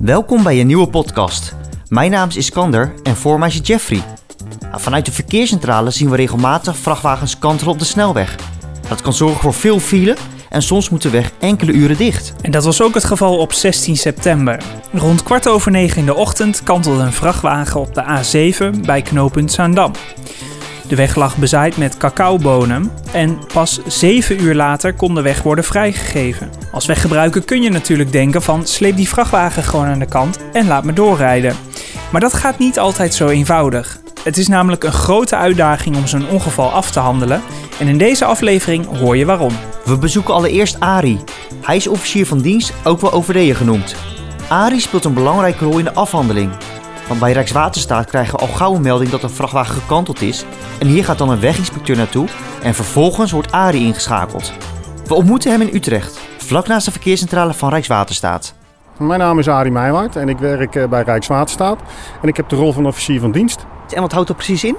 [0.00, 1.54] Welkom bij een nieuwe podcast.
[1.88, 4.02] Mijn naam is Iskander en voor mij is Jeffrey.
[4.60, 8.36] Nou, vanuit de verkeerscentrale zien we regelmatig vrachtwagens kantelen op de snelweg.
[8.88, 10.16] Dat kan zorgen voor veel file
[10.48, 12.32] en soms moet de weg enkele uren dicht.
[12.40, 14.62] En dat was ook het geval op 16 september.
[14.92, 19.52] Rond kwart over negen in de ochtend kantelde een vrachtwagen op de A7 bij knooppunt
[19.52, 19.92] Zaandam.
[20.90, 25.64] De weg lag bezaaid met cacaobonen en pas 7 uur later kon de weg worden
[25.64, 26.50] vrijgegeven.
[26.72, 30.66] Als weggebruiker kun je natuurlijk denken van sleep die vrachtwagen gewoon aan de kant en
[30.66, 31.56] laat me doorrijden.
[32.12, 34.00] Maar dat gaat niet altijd zo eenvoudig.
[34.22, 37.42] Het is namelijk een grote uitdaging om zo'n ongeval af te handelen
[37.78, 39.52] en in deze aflevering hoor je waarom.
[39.84, 41.20] We bezoeken allereerst Ari.
[41.60, 43.94] Hij is officier van dienst, ook wel overdeeën genoemd.
[44.48, 46.50] Ari speelt een belangrijke rol in de afhandeling.
[47.10, 50.44] Want bij Rijkswaterstaat krijgen we al gauw een melding dat een vrachtwagen gekanteld is.
[50.78, 52.28] En hier gaat dan een weginspecteur naartoe
[52.62, 54.52] en vervolgens wordt Ari ingeschakeld.
[55.04, 58.54] We ontmoeten hem in Utrecht, vlak naast de verkeerscentrale van Rijkswaterstaat.
[58.98, 61.80] Mijn naam is Arie Meijwaard en ik werk eh, bij Rijkswaterstaat.
[62.22, 63.66] En ik heb de rol van officier van dienst.
[63.94, 64.76] En wat houdt dat precies in?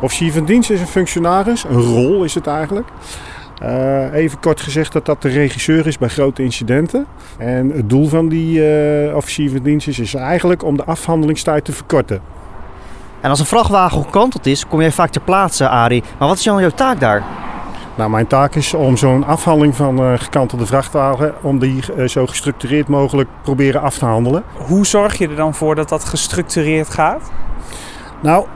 [0.00, 2.88] Officier van dienst is een functionaris, een rol is het eigenlijk.
[3.62, 7.06] Uh, even kort gezegd dat dat de regisseur is bij grote incidenten.
[7.38, 8.58] En het doel van die
[9.06, 12.20] uh, officier van dienst is, is eigenlijk om de afhandelingstijd te verkorten.
[13.20, 16.02] En als een vrachtwagen gekanteld is, kom jij vaak ter plaatse, Arie.
[16.18, 17.22] Maar wat is dan jouw taak daar?
[17.94, 22.26] Nou, mijn taak is om zo'n afhandeling van uh, gekantelde vrachtwagen, om die uh, zo
[22.26, 24.42] gestructureerd mogelijk proberen af te handelen.
[24.54, 27.30] Hoe zorg je er dan voor dat dat gestructureerd gaat?
[28.20, 28.46] Nou,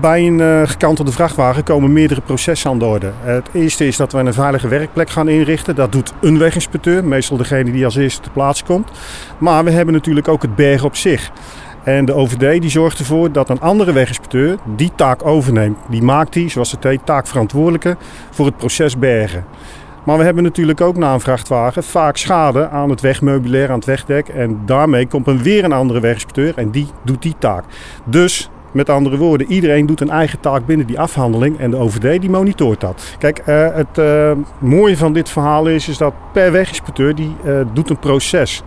[0.00, 3.12] bij een uh, gekantelde vrachtwagen komen meerdere processen aan de orde.
[3.20, 5.74] Het eerste is dat we een veilige werkplek gaan inrichten.
[5.74, 8.90] Dat doet een weginspecteur, meestal degene die als eerste te plaats komt.
[9.38, 11.30] Maar we hebben natuurlijk ook het bergen op zich.
[11.84, 15.78] En de OVD die zorgt ervoor dat een andere weginspecteur die taak overneemt.
[15.88, 17.96] Die maakt die, zoals het heet, taakverantwoordelijke
[18.30, 19.44] voor het proces bergen.
[20.04, 23.84] Maar we hebben natuurlijk ook na een vrachtwagen vaak schade aan het wegmeubilair, aan het
[23.84, 24.28] wegdek.
[24.28, 27.64] En daarmee komt er weer een andere weginspecteur en die doet die taak.
[28.04, 32.20] Dus met andere woorden, iedereen doet een eigen taak binnen die afhandeling en de OVD
[32.20, 33.16] die monitort dat.
[33.18, 37.60] Kijk, uh, het uh, mooie van dit verhaal is, is dat per weginspecteur die uh,
[37.72, 38.62] doet een proces.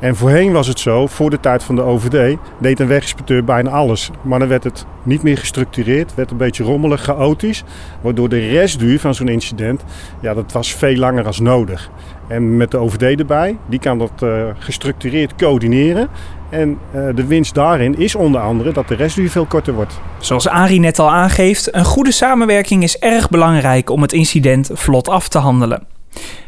[0.00, 3.70] En voorheen was het zo, voor de tijd van de OVD, deed een weginspecteur bijna
[3.70, 4.10] alles.
[4.22, 7.64] Maar dan werd het niet meer gestructureerd, werd een beetje rommelig, chaotisch.
[8.00, 9.84] Waardoor de restduur van zo'n incident,
[10.20, 11.90] ja, dat was veel langer als nodig.
[12.26, 14.24] En met de OVD erbij, die kan dat
[14.58, 16.08] gestructureerd coördineren.
[16.50, 20.00] En uh, de winst daarin is onder andere dat de restduur veel korter wordt.
[20.18, 25.08] Zoals Arie net al aangeeft, een goede samenwerking is erg belangrijk om het incident vlot
[25.08, 25.86] af te handelen.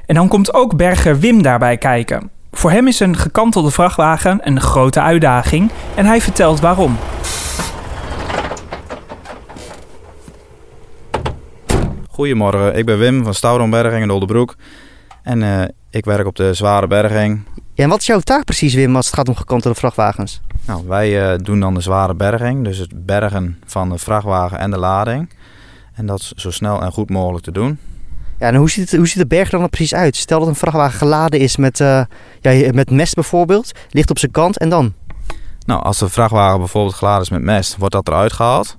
[0.06, 2.30] En dan komt ook berger Wim daarbij kijken.
[2.52, 6.96] Voor hem is een gekantelde vrachtwagen een grote uitdaging en hij vertelt waarom.
[12.10, 14.56] Goedemorgen, ik ben Wim van Stouwdomberging in Oldebroek.
[15.22, 17.42] En uh, ik werk op de zware berging.
[17.80, 20.40] Ja, en wat is jouw taak precies, Wim, als het gaat om gekantelde vrachtwagens?
[20.66, 24.70] Nou, wij uh, doen dan de zware berging, dus het bergen van de vrachtwagen en
[24.70, 25.30] de lading.
[25.94, 27.78] En dat zo snel en goed mogelijk te doen.
[28.38, 30.16] Ja, en hoe ziet, het, hoe ziet de berg dan er precies uit?
[30.16, 32.02] Stel dat een vrachtwagen geladen is met, uh,
[32.40, 34.92] ja, met mest bijvoorbeeld, ligt op zijn kant en dan?
[35.66, 38.76] Nou, als de vrachtwagen bijvoorbeeld geladen is met mest, wordt dat eruit gehaald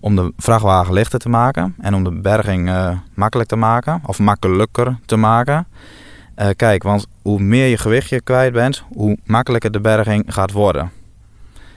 [0.00, 4.18] om de vrachtwagen lichter te maken en om de berging uh, makkelijk te maken of
[4.18, 5.66] makkelijker te maken.
[6.38, 10.52] Uh, kijk, want hoe meer je gewicht je kwijt bent, hoe makkelijker de berging gaat
[10.52, 10.90] worden.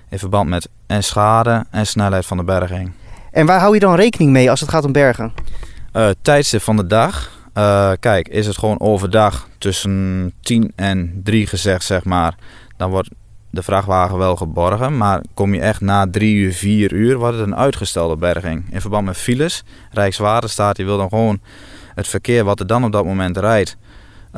[0.09, 2.91] In verband met en schade en snelheid van de berging.
[3.31, 5.33] En waar hou je dan rekening mee als het gaat om bergen?
[5.93, 7.31] Uh, tijdstip van de dag.
[7.99, 12.35] kijk, is het gewoon overdag tussen 10 en 3 gezegd, zeg maar.
[12.77, 13.09] Dan wordt
[13.49, 14.97] de vrachtwagen wel geborgen.
[14.97, 18.65] Maar kom je echt na drie uur, vier uur, wordt het een uitgestelde berging.
[18.73, 19.63] In verband met files.
[19.91, 21.39] Rijkswaterstaat die wil dan gewoon
[21.95, 23.77] het verkeer wat er dan op dat moment rijdt.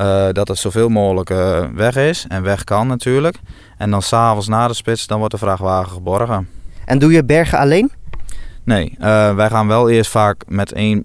[0.00, 2.24] Uh, dat het zoveel mogelijk uh, weg is.
[2.28, 3.36] En weg kan natuurlijk.
[3.78, 6.48] En dan s'avonds na de spits, dan wordt de vrachtwagen geborgen.
[6.84, 7.90] En doe je bergen alleen?
[8.64, 11.04] Nee, uh, wij gaan wel eerst vaak met één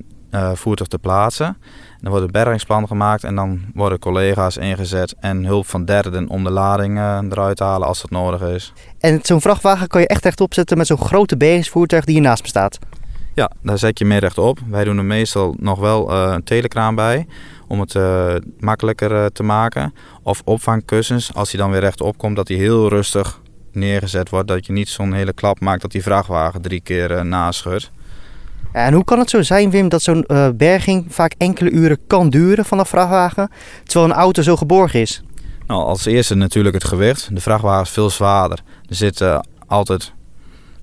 [0.53, 1.57] voertuig te plaatsen.
[2.01, 6.43] Dan wordt een bergingsplan gemaakt en dan worden collega's ingezet en hulp van derden om
[6.43, 6.97] de lading
[7.31, 8.73] eruit te halen als dat nodig is.
[8.99, 12.79] En zo'n vrachtwagen kan je echt rechtop zetten met zo'n grote bergingsvoertuig die hiernaast bestaat?
[13.33, 14.59] Ja, daar zet je mee rechtop.
[14.69, 17.27] Wij doen er meestal nog wel een telekraan bij
[17.67, 19.93] om het uh, makkelijker te maken.
[20.23, 23.41] Of opvangkussens, als hij dan weer rechtop komt, dat hij heel rustig
[23.71, 24.47] neergezet wordt.
[24.47, 27.91] Dat je niet zo'n hele klap maakt dat die vrachtwagen drie keer naschudt.
[28.71, 32.29] En hoe kan het zo zijn, Wim, dat zo'n uh, berging vaak enkele uren kan
[32.29, 33.49] duren van een vrachtwagen,
[33.83, 35.23] terwijl een auto zo geborgen is?
[35.67, 37.35] Nou, als eerste natuurlijk het gewicht.
[37.35, 38.59] De vrachtwagen is veel zwaarder.
[38.89, 40.13] Er zit uh, altijd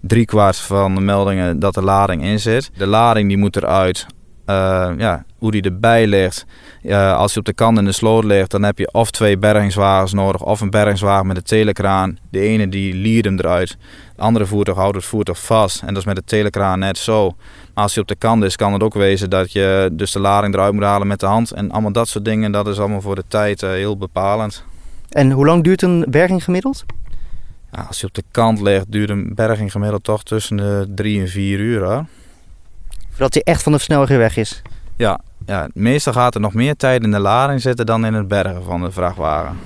[0.00, 2.70] driekwart van de meldingen dat de lading in zit.
[2.76, 4.06] De lading die moet eruit
[4.44, 6.44] eh, ja, hoe die erbij ligt.
[6.82, 9.38] Uh, als je op de kant in de sloot ligt, dan heb je of twee
[9.38, 12.18] bergingswagens nodig, of een bergingswagen met een telekraan.
[12.30, 13.76] De ene die liert hem eruit,
[14.08, 15.80] het andere voertuig houdt het voertuig vast.
[15.80, 17.34] En dat is met de telekraan net zo.
[17.74, 20.20] Maar als hij op de kant is, kan het ook wezen dat je dus de
[20.20, 21.50] lading eruit moet halen met de hand.
[21.50, 24.64] En allemaal dat soort dingen, dat is allemaal voor de tijd uh, heel bepalend.
[25.08, 26.84] En hoe lang duurt een berging gemiddeld?
[27.72, 31.20] Ja, als je op de kant ligt, duurt een berging gemiddeld toch tussen de drie
[31.20, 31.84] en vier uur.
[31.84, 32.06] Hoor.
[33.22, 34.62] Voordat hij echt van de snelweg weer weg is?
[34.96, 38.28] Ja, ja, meestal gaat er nog meer tijd in de lading zitten dan in het
[38.28, 39.58] bergen van de vrachtwagen.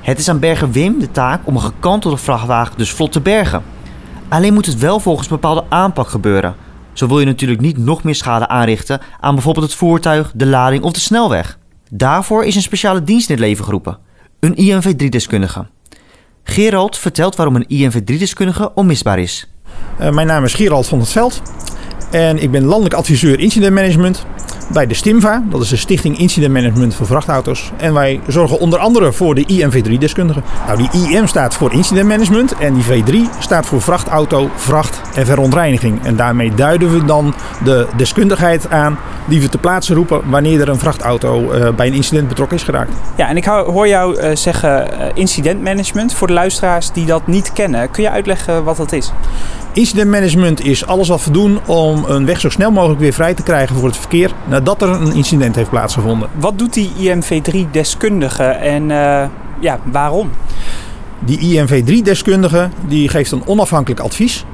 [0.00, 3.62] Het is aan Bergen Wim de taak om een gekantelde vrachtwagen dus vlot te bergen.
[4.28, 6.54] Alleen moet het wel volgens bepaalde aanpak gebeuren.
[6.92, 10.82] Zo wil je natuurlijk niet nog meer schade aanrichten aan bijvoorbeeld het voertuig, de lading
[10.82, 11.58] of de snelweg.
[11.90, 13.98] Daarvoor is een speciale dienst in het leven geroepen.
[14.40, 15.66] Een INV3-deskundige.
[16.42, 19.46] Gerald vertelt waarom een INV3-deskundige onmisbaar is.
[20.00, 21.42] Uh, mijn naam is Gerald van het Veld.
[22.10, 24.26] En ik ben landelijk adviseur incident management
[24.68, 25.42] bij de STIMVA.
[25.50, 27.72] Dat is de Stichting Incident Management voor Vrachtauto's.
[27.76, 30.42] En wij zorgen onder andere voor de IMV3-deskundigen.
[30.66, 35.26] Nou, die IM staat voor Incident Management en die V3 staat voor vrachtauto, vracht en
[35.26, 36.04] verontreiniging.
[36.04, 37.34] En daarmee duiden we dan
[37.64, 41.94] de deskundigheid aan die we te plaatsen roepen wanneer er een vrachtauto uh, bij een
[41.94, 42.92] incident betrokken is geraakt.
[43.16, 47.26] Ja, en ik hoor jou uh, zeggen uh, incident management voor de luisteraars die dat
[47.26, 47.90] niet kennen.
[47.90, 49.12] Kun je uitleggen wat dat is?
[49.72, 53.34] Incident management is alles wat we doen om een weg zo snel mogelijk weer vrij
[53.34, 56.28] te krijgen voor het verkeer nadat er een incident heeft plaatsgevonden.
[56.34, 59.24] Wat doet die IMV3-deskundige en uh,
[59.60, 60.30] ja, waarom?
[61.18, 64.44] Die IMV3-deskundige die geeft een onafhankelijk advies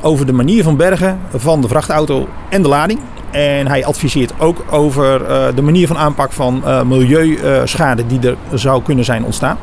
[0.00, 3.00] over de manier van bergen van de vrachtauto en de lading.
[3.30, 8.36] En hij adviseert ook over uh, de manier van aanpak van uh, milieuschade die er
[8.54, 9.56] zou kunnen zijn ontstaan.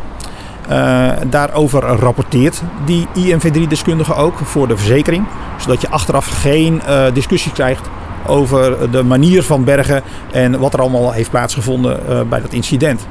[0.72, 5.26] Uh, daarover rapporteert die IMV3-deskundige ook voor de verzekering.
[5.58, 6.82] Zodat je achteraf geen
[7.14, 7.90] discussie krijgt
[8.28, 10.02] over de manier van bergen
[10.32, 13.08] en wat er allemaal heeft plaatsgevonden uh, bij dat incident.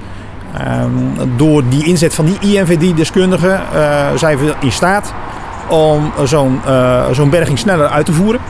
[0.83, 3.61] Um, door die inzet van die IMV3-deskundige
[4.15, 5.13] zijn we in staat
[5.69, 6.61] om zo'n
[7.13, 8.41] zo'n berging sneller uit te voeren.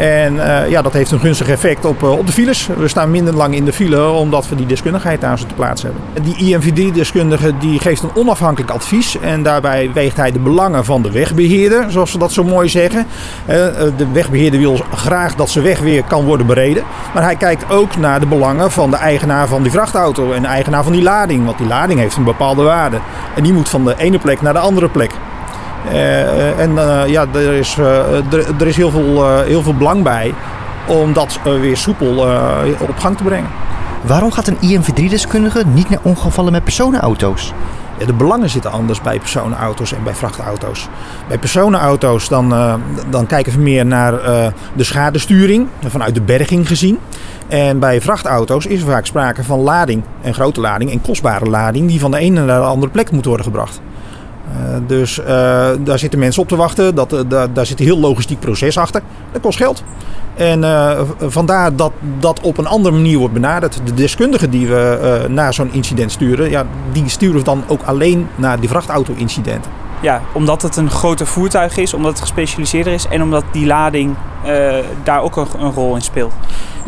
[0.00, 2.68] En uh, ja, dat heeft een gunstig effect op, uh, op de files.
[2.76, 5.92] We staan minder lang in de file omdat we die deskundigheid aan ze te plaatsen
[5.92, 6.32] hebben.
[6.32, 9.18] Die IMVD-deskundige die geeft een onafhankelijk advies.
[9.20, 13.06] En daarbij weegt hij de belangen van de wegbeheerder, zoals ze dat zo mooi zeggen.
[13.40, 13.56] Uh,
[13.96, 16.82] de wegbeheerder wil graag dat zijn weg weer kan worden bereden.
[17.14, 20.48] Maar hij kijkt ook naar de belangen van de eigenaar van die vrachtauto en de
[20.48, 21.44] eigenaar van die lading.
[21.44, 22.98] Want die lading heeft een bepaalde waarde.
[23.36, 25.10] En die moet van de ene plek naar de andere plek.
[25.86, 30.34] Uh, en uh, ja, er is, er, er, is heel veel, heel veel belang bij
[30.86, 32.26] om dat weer soepel
[32.78, 33.48] op gang te brengen.
[34.02, 37.52] Waarom gaat een IMV3-deskundige niet naar ongevallen met personenauto's?
[37.98, 40.88] Ja, de belangen zitten anders bij personenauto's en bij vrachtauto's.
[41.28, 42.54] Bij personenauto's dan,
[43.10, 44.12] dan kijken we meer naar
[44.74, 46.98] de schadesturing, vanuit de berging gezien.
[47.48, 51.88] En bij vrachtauto's is er vaak sprake van lading, en grote lading en kostbare lading,
[51.88, 53.80] die van de ene naar de andere plek moet worden gebracht.
[54.50, 55.26] Uh, dus uh,
[55.78, 56.94] daar zitten mensen op te wachten.
[56.94, 59.02] Dat, uh, daar, daar zit een heel logistiek proces achter.
[59.32, 59.82] Dat kost geld.
[60.34, 60.64] En
[61.18, 63.80] vandaar dat dat op een andere manier wordt benaderd.
[63.84, 68.28] De deskundigen die we naar zo'n incident sturen, ja, die sturen we dan ook alleen
[68.34, 69.70] naar die vrachtauto-incidenten.
[70.00, 74.14] Ja, omdat het een groter voertuig is, omdat het gespecialiseerder is en omdat die lading
[75.02, 76.32] daar ook een, een, rol in speelt.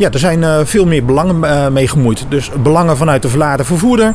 [0.03, 2.25] Ja, er zijn veel meer belangen mee gemoeid.
[2.29, 4.13] Dus belangen vanuit de verladen vervoerder,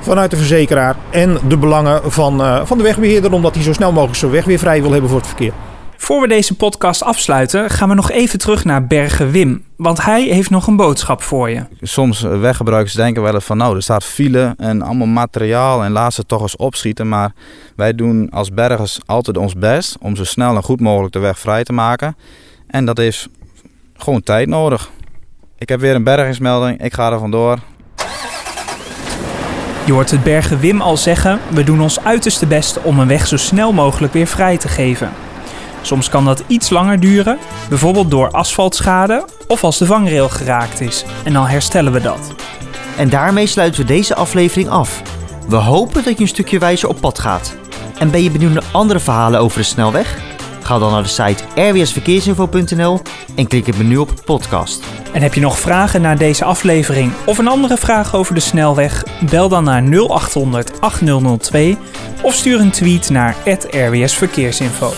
[0.00, 3.92] vanuit de verzekeraar en de belangen van, uh, van de wegbeheerder, omdat hij zo snel
[3.92, 5.52] mogelijk zijn weg weer vrij wil hebben voor het verkeer.
[5.96, 9.64] Voor we deze podcast afsluiten, gaan we nog even terug naar Bergen Wim.
[9.76, 11.64] Want hij heeft nog een boodschap voor je.
[11.80, 16.14] Soms weggebruikers denken wel eens van nou, er staat file en allemaal materiaal en laat
[16.14, 17.08] ze toch eens opschieten.
[17.08, 17.32] Maar
[17.76, 21.38] wij doen als bergers altijd ons best om zo snel en goed mogelijk de weg
[21.38, 22.16] vrij te maken.
[22.66, 23.28] En dat is
[23.96, 24.90] gewoon tijd nodig.
[25.60, 27.58] Ik heb weer een bergingsmelding, ik ga er vandoor.
[29.84, 33.26] Je hoort het Bergen Wim al zeggen: we doen ons uiterste best om een weg
[33.26, 35.10] zo snel mogelijk weer vrij te geven.
[35.82, 37.38] Soms kan dat iets langer duren,
[37.68, 41.04] bijvoorbeeld door asfaltschade of als de vangrail geraakt is.
[41.24, 42.34] En dan herstellen we dat.
[42.96, 45.02] En daarmee sluiten we deze aflevering af.
[45.48, 47.56] We hopen dat je een stukje wijzer op pad gaat.
[47.98, 50.38] En ben je benieuwd naar andere verhalen over de snelweg?
[50.70, 53.00] Ga dan naar de site rwsverkeersinfo.nl
[53.36, 54.84] en klik het menu op podcast.
[55.12, 59.04] En heb je nog vragen naar deze aflevering of een andere vraag over de snelweg?
[59.30, 61.78] Bel dan naar 0800 8002
[62.22, 63.36] of stuur een tweet naar
[63.70, 64.92] @rwsverkeersinfo.